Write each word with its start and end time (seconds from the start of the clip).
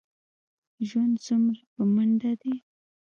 ژوند 0.87 1.13
څومره 1.25 1.61
په 1.73 1.81
منډه 1.93 2.31
دی. 2.41 2.55